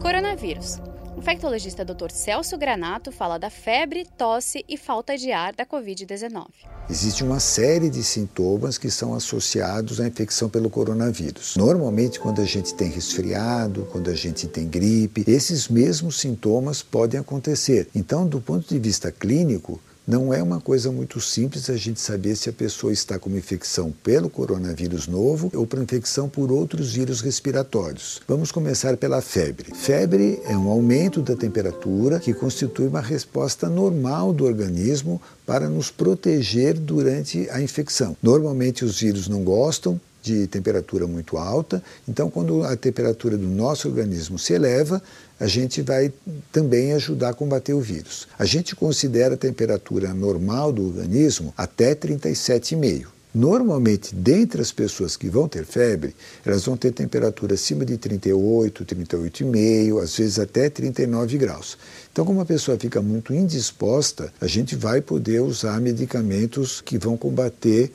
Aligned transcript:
Coronavírus. 0.00 0.78
O 1.14 1.20
infectologista 1.20 1.84
Dr. 1.84 2.10
Celso 2.10 2.56
Granato 2.56 3.12
fala 3.12 3.36
da 3.36 3.50
febre, 3.50 4.06
tosse 4.16 4.64
e 4.66 4.78
falta 4.78 5.14
de 5.14 5.30
ar 5.30 5.52
da 5.54 5.66
Covid-19. 5.66 6.46
Existe 6.88 7.22
uma 7.22 7.38
série 7.38 7.90
de 7.90 8.02
sintomas 8.02 8.78
que 8.78 8.90
são 8.90 9.14
associados 9.14 10.00
à 10.00 10.08
infecção 10.08 10.48
pelo 10.48 10.70
coronavírus. 10.70 11.54
Normalmente, 11.54 12.18
quando 12.18 12.40
a 12.40 12.46
gente 12.46 12.74
tem 12.74 12.90
resfriado, 12.90 13.86
quando 13.92 14.08
a 14.08 14.14
gente 14.14 14.48
tem 14.48 14.66
gripe, 14.66 15.22
esses 15.28 15.68
mesmos 15.68 16.18
sintomas 16.18 16.82
podem 16.82 17.20
acontecer. 17.20 17.86
Então, 17.94 18.26
do 18.26 18.40
ponto 18.40 18.66
de 18.66 18.78
vista 18.78 19.12
clínico, 19.12 19.78
não 20.10 20.34
é 20.34 20.42
uma 20.42 20.60
coisa 20.60 20.90
muito 20.90 21.20
simples 21.20 21.70
a 21.70 21.76
gente 21.76 22.00
saber 22.00 22.34
se 22.34 22.50
a 22.50 22.52
pessoa 22.52 22.92
está 22.92 23.16
com 23.16 23.28
uma 23.28 23.38
infecção 23.38 23.94
pelo 24.02 24.28
coronavírus 24.28 25.06
novo 25.06 25.52
ou 25.54 25.64
para 25.64 25.80
infecção 25.80 26.28
por 26.28 26.50
outros 26.50 26.92
vírus 26.92 27.20
respiratórios. 27.20 28.20
Vamos 28.26 28.50
começar 28.50 28.96
pela 28.96 29.22
febre. 29.22 29.72
Febre 29.72 30.40
é 30.46 30.56
um 30.56 30.68
aumento 30.68 31.22
da 31.22 31.36
temperatura 31.36 32.18
que 32.18 32.34
constitui 32.34 32.88
uma 32.88 33.00
resposta 33.00 33.68
normal 33.68 34.32
do 34.32 34.44
organismo 34.44 35.22
para 35.46 35.68
nos 35.68 35.92
proteger 35.92 36.74
durante 36.76 37.48
a 37.48 37.62
infecção. 37.62 38.16
Normalmente 38.20 38.84
os 38.84 38.98
vírus 38.98 39.28
não 39.28 39.44
gostam 39.44 40.00
de 40.22 40.46
temperatura 40.46 41.06
muito 41.06 41.36
alta. 41.36 41.82
Então, 42.08 42.30
quando 42.30 42.62
a 42.64 42.76
temperatura 42.76 43.36
do 43.36 43.46
nosso 43.46 43.88
organismo 43.88 44.38
se 44.38 44.52
eleva, 44.52 45.02
a 45.38 45.46
gente 45.46 45.80
vai 45.82 46.12
também 46.52 46.92
ajudar 46.92 47.30
a 47.30 47.34
combater 47.34 47.72
o 47.72 47.80
vírus. 47.80 48.28
A 48.38 48.44
gente 48.44 48.76
considera 48.76 49.34
a 49.34 49.38
temperatura 49.38 50.12
normal 50.12 50.72
do 50.72 50.86
organismo 50.86 51.54
até 51.56 51.94
37,5. 51.94 53.06
Normalmente, 53.32 54.12
dentre 54.12 54.60
as 54.60 54.72
pessoas 54.72 55.16
que 55.16 55.28
vão 55.28 55.46
ter 55.46 55.64
febre, 55.64 56.16
elas 56.44 56.64
vão 56.64 56.76
ter 56.76 56.90
temperatura 56.90 57.54
acima 57.54 57.84
de 57.84 57.96
38, 57.96 58.84
38,5, 58.84 60.02
às 60.02 60.16
vezes 60.16 60.38
até 60.40 60.68
39 60.68 61.38
graus. 61.38 61.78
Então, 62.12 62.24
como 62.24 62.40
a 62.40 62.44
pessoa 62.44 62.76
fica 62.76 63.00
muito 63.00 63.32
indisposta, 63.32 64.32
a 64.40 64.48
gente 64.48 64.74
vai 64.74 65.00
poder 65.00 65.40
usar 65.40 65.80
medicamentos 65.80 66.80
que 66.80 66.98
vão 66.98 67.16
combater 67.16 67.92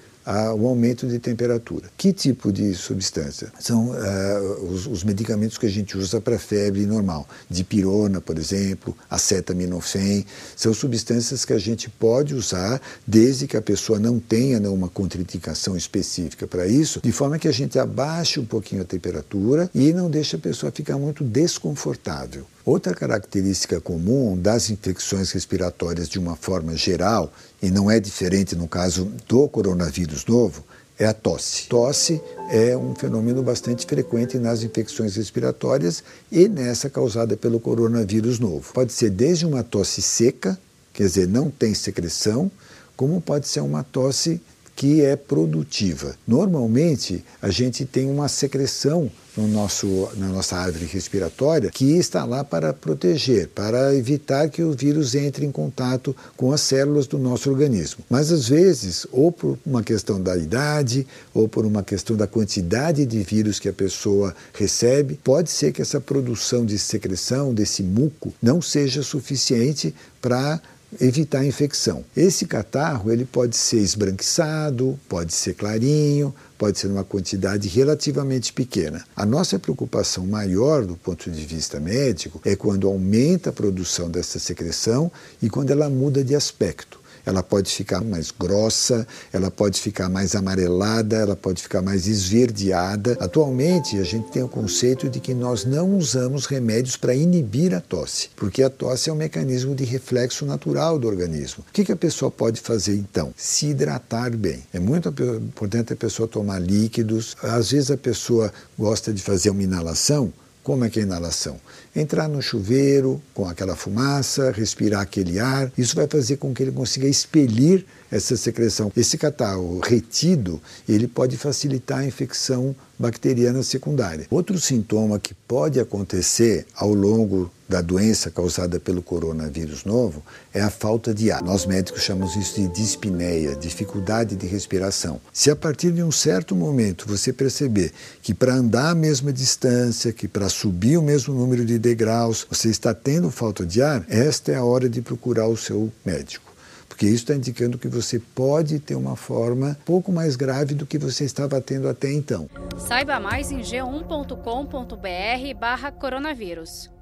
o 0.58 0.68
aumento 0.68 1.08
de 1.08 1.20
temperatura. 1.20 1.90
Que 1.98 2.12
tipo 2.12 2.52
de 2.52 2.74
substância? 2.74 3.52
São 3.60 3.90
uh, 3.90 4.72
os, 4.72 4.88
os, 4.88 5.04
medicamentos 5.04 5.58
que 5.58 5.66
a 5.66 5.70
gente 5.70 5.98
usa 5.98 6.20
para 6.20 6.40
febre 6.40 6.86
normal. 6.86 7.28
Dipirona, 7.50 8.20
por 8.20 8.38
exemplo, 8.38 8.98
acetaminofém. 9.10 10.26
São 10.56 10.74
substâncias 10.74 11.46
que 11.46 11.54
a 11.54 11.60
gente 11.60 11.90
pode 11.90 12.34
usar 12.34 12.82
desde 13.06 13.48
que 13.48 13.56
a 13.56 13.62
pessoa 13.62 14.00
não 14.00 14.20
tenha 14.20 14.60
né, 14.60 14.68
uma 14.68 14.90
contraindicação 14.90 15.78
específica 15.78 16.48
para 16.48 16.68
isso, 16.68 17.00
de 17.04 17.12
forma 17.12 17.38
que 17.38 17.48
a 17.48 17.54
gente 17.54 17.78
abaixe 17.78 18.40
um 18.40 18.46
pouquinho 18.46 18.82
a 18.82 18.86
temperatura 18.86 19.70
e 19.74 19.94
não 19.94 20.10
deixe 20.10 20.36
a 20.36 20.40
pessoa 20.40 20.72
ficar 20.72 20.98
muito 20.98 21.24
desconfortável. 21.24 22.46
Outra 22.66 22.96
característica 22.96 23.80
comum 23.80 24.36
das 24.36 24.72
infecções 24.72 25.32
respiratórias 25.32 26.10
de 26.10 26.18
uma 26.18 26.36
forma 26.36 26.76
geral, 26.76 27.32
e 27.62 27.70
não 27.70 27.92
é 27.92 28.00
diferente 28.00 28.56
no 28.56 28.68
caso 28.68 29.06
do 29.28 29.48
coronavírus 29.48 30.15
novo, 30.24 30.64
é 30.98 31.06
a 31.06 31.14
tosse. 31.14 31.68
Tosse 31.68 32.22
é 32.50 32.78
um 32.78 32.96
fenômeno 32.96 33.44
bastante 33.44 33.86
frequente 33.86 34.38
nas 34.38 34.64
infecções 34.64 35.16
respiratórias 35.16 36.04
e 36.32 36.48
nessa 36.48 36.90
causada 36.90 37.36
pelo 37.36 37.60
coronavírus 37.60 38.40
novo. 38.40 38.72
Pode 38.72 38.94
ser 38.94 39.10
desde 39.10 39.46
uma 39.46 39.64
tosse 39.64 40.02
seca, 40.02 40.58
quer 40.94 41.04
dizer, 41.04 41.28
não 41.28 41.50
tem 41.50 41.74
secreção, 41.74 42.50
como 42.96 43.20
pode 43.20 43.48
ser 43.48 43.60
uma 43.60 43.84
tosse 43.84 44.40
que 44.76 45.02
é 45.02 45.16
produtiva. 45.16 46.16
Normalmente, 46.28 47.24
a 47.42 47.50
gente 47.50 47.86
tem 47.86 48.10
uma 48.10 48.28
secreção 48.28 49.12
no 49.36 49.48
nosso, 49.48 50.10
na 50.16 50.28
nossa 50.28 50.58
árvore 50.58 50.86
respiratória 50.86 51.70
que 51.70 51.98
está 51.98 52.24
lá 52.24 52.44
para 52.44 52.74
proteger, 52.74 53.48
para 53.50 53.94
evitar 53.96 54.50
que 54.50 54.64
o 54.64 54.72
vírus 54.72 55.16
entre 55.16 55.46
em 55.46 55.52
contato 55.52 56.16
com 56.38 56.52
as 56.52 56.62
células 56.62 57.08
do 57.08 57.18
nosso 57.18 57.50
organismo. 57.50 58.04
Mas 58.10 58.32
às 58.32 58.48
vezes, 58.48 59.06
ou 59.12 59.32
por 59.32 59.58
uma 59.66 59.84
questão 59.84 60.22
da 60.22 60.38
idade, 60.38 61.06
ou 61.34 61.48
por 61.48 61.66
uma 61.66 61.84
questão 61.84 62.16
da 62.16 62.28
quantidade 62.28 63.06
de 63.06 63.24
vírus 63.24 63.60
que 63.60 63.70
a 63.70 63.74
pessoa 63.74 64.36
recebe, 64.54 65.20
pode 65.24 65.50
ser 65.50 65.72
que 65.72 65.82
essa 65.82 66.00
produção 66.00 66.66
de 66.66 66.78
secreção, 66.78 67.54
desse 67.54 67.84
muco, 67.84 68.34
não 68.42 68.62
seja 68.62 69.04
suficiente 69.04 69.94
para 70.22 70.62
evitar 71.00 71.40
a 71.40 71.46
infecção. 71.46 72.04
Esse 72.16 72.46
catarro 72.46 73.12
ele 73.12 73.26
pode 73.26 73.56
ser 73.56 73.78
esbranquiçado, 73.78 75.00
pode 75.08 75.34
ser 75.34 75.54
clarinho, 75.54 76.34
pode 76.58 76.80
ser 76.80 76.88
uma 76.88 77.04
quantidade 77.04 77.68
relativamente 77.68 78.54
pequena. 78.54 79.04
A 79.16 79.26
nossa 79.26 79.60
preocupação 79.60 80.26
maior 80.26 80.86
do 80.86 80.96
ponto 80.96 81.30
de 81.30 81.46
vista 81.46 81.80
médico 81.80 82.42
é 82.46 82.56
quando 82.56 82.88
aumenta 82.88 83.50
a 83.50 83.54
produção 83.54 84.10
dessa 84.10 84.40
secreção 84.40 85.12
e 85.42 85.50
quando 85.50 85.72
ela 85.72 85.90
muda 85.90 86.24
de 86.24 86.36
aspecto 86.36 87.05
ela 87.26 87.42
pode 87.42 87.72
ficar 87.72 88.02
mais 88.02 88.32
grossa, 88.32 89.08
ela 89.34 89.50
pode 89.50 89.80
ficar 89.80 90.10
mais 90.10 90.36
amarelada, 90.36 91.16
ela 91.16 91.36
pode 91.36 91.62
ficar 91.62 91.82
mais 91.82 92.08
esverdeada. 92.08 93.18
Atualmente, 93.20 93.98
a 93.98 94.04
gente 94.04 94.32
tem 94.32 94.44
o 94.44 94.48
conceito 94.48 95.10
de 95.10 95.20
que 95.20 95.34
nós 95.34 95.66
não 95.66 95.98
usamos 95.98 96.46
remédios 96.46 96.96
para 96.96 97.16
inibir 97.16 97.74
a 97.74 97.82
tosse, 97.82 98.30
porque 98.36 98.64
a 98.64 98.70
tosse 98.70 99.10
é 99.10 99.14
um 99.14 99.16
mecanismo 99.16 99.74
de 99.76 99.84
reflexo 99.84 100.46
natural 100.46 101.00
do 101.00 101.08
organismo. 101.08 101.64
O 101.68 101.72
que, 101.72 101.92
a 101.92 101.96
pessoa 101.96 102.32
pode 102.32 102.60
fazer 102.60 102.96
então? 102.96 103.34
Se 103.38 103.68
hidratar 103.68 104.36
bem. 104.36 104.64
É 104.74 104.80
muito 104.80 105.10
importante 105.10 105.94
a 105.94 105.96
pessoa 105.96 106.28
tomar 106.28 106.60
líquidos. 106.60 107.36
Às 107.42 107.72
vezes 107.72 107.92
a 107.92 107.98
pessoa 107.98 108.52
gosta 108.78 109.14
de 109.14 109.22
fazer 109.22 109.50
uma 109.50 109.64
inalação 109.64 110.34
como 110.66 110.84
é 110.84 110.90
que 110.90 111.00
é 111.00 111.04
a 111.04 111.06
inalação? 111.06 111.58
Entrar 111.96 112.28
no 112.28 112.42
chuveiro 112.42 113.22
com 113.36 113.48
aquela 113.48 113.76
fumaça, 113.76 114.50
respirar 114.50 115.02
aquele 115.02 115.40
ar, 115.40 115.72
isso 115.78 115.96
vai 115.96 116.08
fazer 116.08 116.38
com 116.38 116.56
que 116.56 116.64
ele 116.64 116.72
consiga 116.72 117.08
expelir 117.08 117.86
essa 118.12 118.36
secreção. 118.36 118.92
Esse 118.98 119.16
catarro 119.16 119.80
retido, 119.80 120.60
ele 120.90 121.08
pode 121.08 121.38
facilitar 121.38 122.00
a 122.00 122.06
infecção 122.06 122.76
bacteriana 122.98 123.62
secundária. 123.62 124.26
Outro 124.32 124.60
sintoma 124.60 125.20
que 125.20 125.36
pode 125.48 125.80
acontecer 125.80 126.66
ao 126.76 126.92
longo 126.92 127.52
da 127.68 127.82
doença 127.82 128.30
causada 128.30 128.80
pelo 128.80 129.02
coronavírus 129.02 129.84
novo 129.84 130.24
é 130.54 130.62
a 130.62 130.70
falta 130.70 131.12
de 131.14 131.32
ar. 131.32 131.44
Nós 131.44 131.66
médicos 131.66 132.04
chamamos 132.04 132.36
isso 132.36 132.62
de 132.62 132.68
dispneia, 132.68 133.56
dificuldade 133.56 134.36
de 134.36 134.46
respiração. 134.46 135.20
Se 135.34 135.50
a 135.50 135.56
partir 135.56 135.92
de 135.92 136.04
um 136.04 136.12
certo 136.12 136.56
momento 136.56 137.08
você 137.08 137.34
perceber 137.34 137.92
que 138.22 138.32
para 138.34 138.54
andar 138.54 138.92
a 138.92 138.96
mesma 138.96 139.34
distância, 139.34 140.14
que 140.14 140.28
para 140.28 140.50
subir 140.50 140.98
o 140.98 141.02
mesmo 141.02 141.34
número 141.34 141.66
de 141.66 141.80
degraus, 141.80 142.46
você 142.50 142.70
está 142.70 142.94
tendo 142.94 143.32
falta 143.32 143.66
de 143.66 143.82
ar, 143.82 144.06
esta 144.08 144.52
é 144.52 144.56
a 144.56 144.64
hora 144.64 144.88
de 144.88 145.02
procurar 145.02 145.48
o 145.48 145.58
seu 145.58 145.92
médico 146.06 146.54
porque 146.88 147.08
isso 147.08 147.24
está 147.24 147.36
indicando 147.36 147.78
que 147.78 147.90
você 147.90 148.20
pode 148.20 148.80
ter 148.80 148.96
uma 148.96 149.18
forma 149.18 149.78
pouco 149.84 150.14
mais 150.14 150.38
grave 150.38 150.74
do 150.74 150.86
que 150.86 150.98
você 150.98 151.26
estava 151.26 151.60
tendo 151.60 151.90
até 151.90 152.10
então. 152.10 152.50
Saiba 152.78 153.20
mais 153.20 153.52
em 153.52 153.60
g1.com.br/barra 153.60 155.92
coronavírus. 155.92 156.95